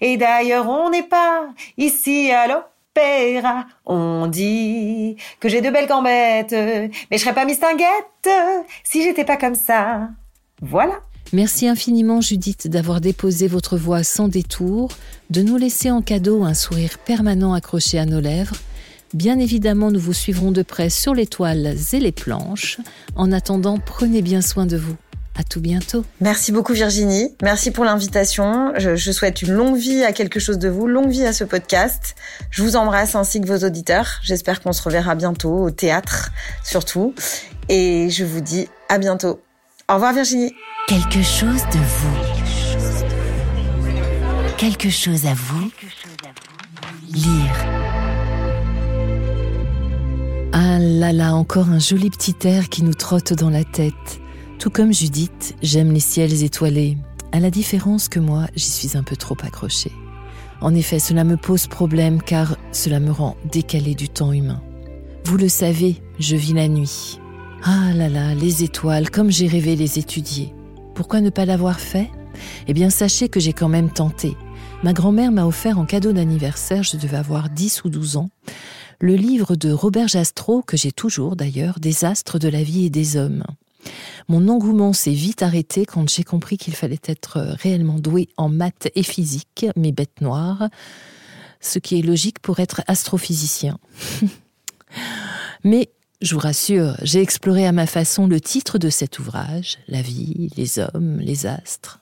[0.00, 2.46] Et d'ailleurs, on n'est pas ici à
[3.86, 8.28] On dit que j'ai de belles gambettes, mais je serais pas mistinguette
[8.84, 10.08] si j'étais pas comme ça.
[10.60, 11.00] Voilà.
[11.32, 14.90] Merci infiniment Judith d'avoir déposé votre voix sans détour,
[15.30, 18.56] de nous laisser en cadeau un sourire permanent accroché à nos lèvres.
[19.14, 22.78] Bien évidemment, nous vous suivrons de près sur les toiles et les planches.
[23.16, 24.96] En attendant, prenez bien soin de vous.
[25.36, 26.04] À tout bientôt.
[26.20, 27.34] Merci beaucoup Virginie.
[27.42, 28.72] Merci pour l'invitation.
[28.76, 31.42] Je, je, souhaite une longue vie à quelque chose de vous, longue vie à ce
[31.42, 32.14] podcast.
[32.50, 34.20] Je vous embrasse ainsi que vos auditeurs.
[34.22, 36.30] J'espère qu'on se reverra bientôt au théâtre
[36.62, 37.14] surtout.
[37.68, 39.40] Et je vous dis à bientôt.
[39.90, 40.52] Au revoir Virginie.
[40.86, 42.16] Quelque chose de vous.
[44.56, 45.70] Quelque chose à vous.
[47.10, 47.54] Lire.
[50.52, 54.20] Ah là là, encore un joli petit air qui nous trotte dans la tête.
[54.64, 56.96] Tout comme Judith, j'aime les ciels étoilés.
[57.32, 59.92] À la différence que moi, j'y suis un peu trop accrochée.
[60.62, 64.62] En effet, cela me pose problème car cela me rend décalé du temps humain.
[65.26, 67.20] Vous le savez, je vis la nuit.
[67.62, 70.54] Ah là là, les étoiles, comme j'ai rêvé les étudier.
[70.94, 72.08] Pourquoi ne pas l'avoir fait?
[72.66, 74.34] Eh bien, sachez que j'ai quand même tenté.
[74.82, 78.30] Ma grand-mère m'a offert en cadeau d'anniversaire, je devais avoir 10 ou 12 ans,
[78.98, 82.90] le livre de Robert Jastrow, que j'ai toujours d'ailleurs, Des astres de la vie et
[82.90, 83.44] des hommes.
[84.28, 88.88] Mon engouement s'est vite arrêté quand j'ai compris qu'il fallait être réellement doué en maths
[88.94, 90.68] et physique, mes bêtes noires,
[91.60, 93.78] ce qui est logique pour être astrophysicien.
[95.64, 100.02] Mais je vous rassure, j'ai exploré à ma façon le titre de cet ouvrage, la
[100.02, 102.00] vie, les hommes, les astres.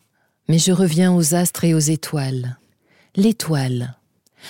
[0.49, 2.59] Mais je reviens aux astres et aux étoiles.
[3.17, 3.97] L'étoile.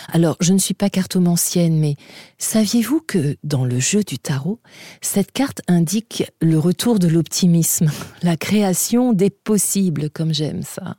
[0.09, 1.97] Alors, je ne suis pas cartomancienne, mais
[2.39, 4.61] saviez-vous que dans le jeu du tarot,
[5.01, 7.91] cette carte indique le retour de l'optimisme,
[8.23, 10.97] la création des possibles, comme j'aime ça,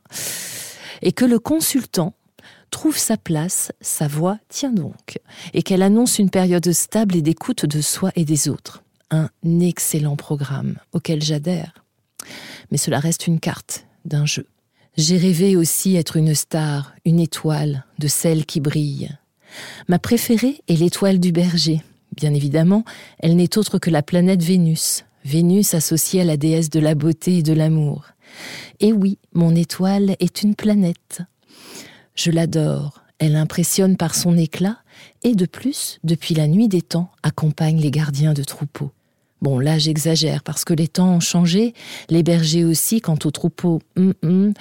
[1.02, 2.16] et que le consultant
[2.72, 5.20] trouve sa place, sa voix tient donc,
[5.54, 8.84] et qu'elle annonce une période stable et d'écoute de soi et des autres.
[9.12, 9.30] Un
[9.60, 11.86] excellent programme auquel j'adhère.
[12.72, 14.48] Mais cela reste une carte d'un jeu.
[14.96, 19.10] J'ai rêvé aussi être une star, une étoile, de celles qui brillent.
[19.88, 21.82] Ma préférée est l'étoile du berger.
[22.16, 22.84] Bien évidemment,
[23.18, 27.40] elle n'est autre que la planète Vénus, Vénus associée à la déesse de la beauté
[27.40, 28.06] et de l'amour.
[28.80, 31.22] Et oui, mon étoile est une planète.
[32.14, 34.78] Je l'adore, elle impressionne par son éclat
[35.24, 38.92] et de plus, depuis la nuit des temps, accompagne les gardiens de troupeaux.
[39.44, 41.74] Bon, là j'exagère parce que les temps ont changé,
[42.10, 43.82] les bergers aussi quant aux troupeaux.
[43.98, 44.54] Hum, hum,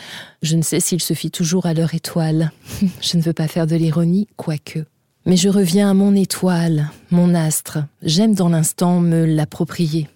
[0.42, 2.51] je ne sais s'il se fit toujours à leur étoile.
[3.01, 4.81] je ne veux pas faire de l'ironie, quoique.
[5.25, 7.79] Mais je reviens à mon étoile, mon astre.
[8.03, 10.09] J'aime dans l'instant me l'approprier.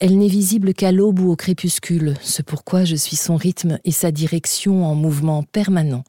[0.00, 3.92] Elle n'est visible qu'à l'aube ou au crépuscule, c'est pourquoi je suis son rythme et
[3.92, 6.02] sa direction en mouvement permanent.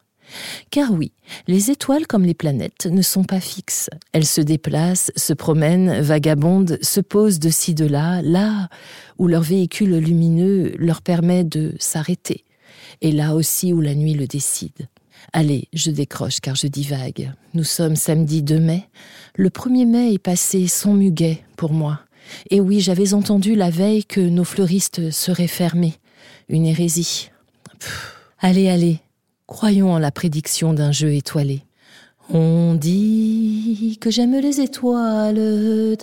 [0.72, 1.12] Car oui,
[1.48, 3.90] les étoiles comme les planètes ne sont pas fixes.
[4.14, 8.70] Elles se déplacent, se promènent, vagabondent, se posent de ci de là, là
[9.18, 12.46] où leur véhicule lumineux leur permet de s'arrêter,
[13.02, 14.88] et là aussi où la nuit le décide.
[15.34, 17.34] Allez, je décroche car je divague.
[17.54, 18.88] Nous sommes samedi 2 mai.
[19.36, 22.00] Le 1er mai est passé sans muguet pour moi.
[22.50, 25.96] Et oui, j'avais entendu la veille que nos fleuristes seraient fermés.
[26.48, 27.32] Une hérésie.
[28.40, 29.00] Allez, allez,
[29.50, 31.64] Croyons en la prédiction d'un jeu étoilé.
[32.32, 35.97] On dit que j'aime les étoiles,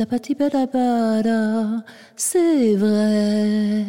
[2.16, 3.84] c'est vrai.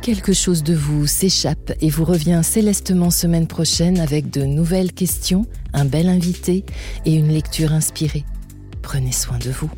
[0.00, 5.44] Quelque chose de vous s'échappe et vous revient célestement semaine prochaine avec de nouvelles questions,
[5.74, 6.64] un bel invité
[7.04, 8.24] et une lecture inspirée.
[8.80, 9.70] Prenez soin de vous.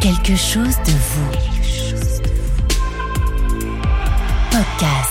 [0.00, 1.30] Quelque chose de vous.
[4.52, 5.09] Podcast.